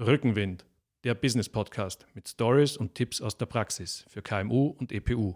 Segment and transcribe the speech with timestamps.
[0.00, 0.64] Rückenwind,
[1.02, 5.34] der Business Podcast mit Stories und Tipps aus der Praxis für KMU und EPU.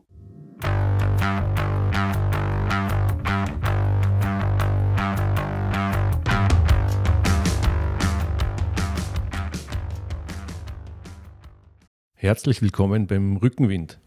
[12.14, 13.98] Herzlich willkommen beim Rückenwind,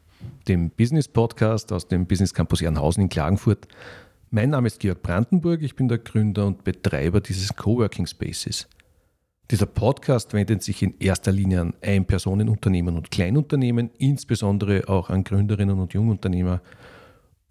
[0.48, 3.68] dem Business Podcast aus dem Business Campus Ehrenhausen in Klagenfurt.
[4.30, 8.70] Mein Name ist Georg Brandenburg, ich bin der Gründer und Betreiber dieses Coworking Spaces.
[9.52, 15.80] Dieser Podcast wendet sich in erster Linie an Ein-Personen-Unternehmen und Kleinunternehmen, insbesondere auch an Gründerinnen
[15.80, 16.62] und Jungunternehmer.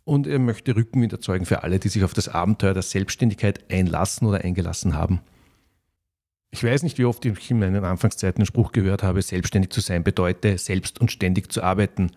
[0.03, 4.27] Und er möchte Rückenwind erzeugen für alle, die sich auf das Abenteuer der Selbstständigkeit einlassen
[4.27, 5.21] oder eingelassen haben.
[6.51, 9.81] Ich weiß nicht, wie oft ich in meinen Anfangszeiten den Spruch gehört habe, selbstständig zu
[9.81, 12.11] sein bedeute, selbst und ständig zu arbeiten.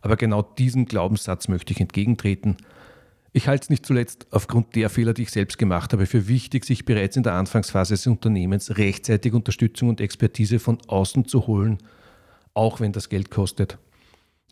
[0.00, 2.56] Aber genau diesem Glaubenssatz möchte ich entgegentreten–
[3.32, 6.64] ich halte es nicht zuletzt aufgrund der Fehler, die ich selbst gemacht habe, für wichtig,
[6.64, 11.78] sich bereits in der Anfangsphase des Unternehmens rechtzeitig Unterstützung und Expertise von außen zu holen,
[12.54, 13.78] auch wenn das Geld kostet.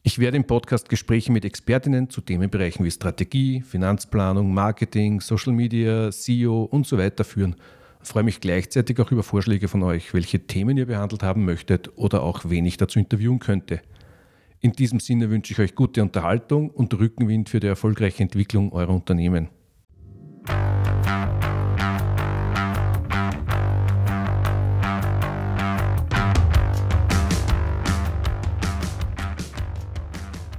[0.04, 6.12] Ich werde im Podcast Gespräche mit Expertinnen zu Themenbereichen wie Strategie, Finanzplanung, Marketing, Social Media,
[6.12, 7.56] SEO und so weiter führen.
[8.00, 11.90] Ich freue mich gleichzeitig auch über Vorschläge von euch, welche Themen ihr behandelt haben möchtet
[11.96, 13.80] oder auch wen ich dazu interviewen könnte.
[14.60, 18.92] In diesem Sinne wünsche ich euch gute Unterhaltung und Rückenwind für die erfolgreiche Entwicklung eurer
[18.92, 19.50] Unternehmen.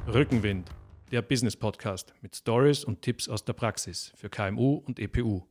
[0.07, 0.69] Rückenwind,
[1.11, 5.41] der Business Podcast mit Stories und Tipps aus der Praxis für KMU und EPU.